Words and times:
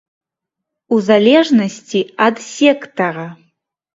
У 0.95 0.97
залежнасці 1.09 2.01
ад 2.27 2.35
сектара. 2.47 3.27